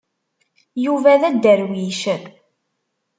Yuba 0.83 1.13
d 1.21 1.23
adderwic. 1.29 2.01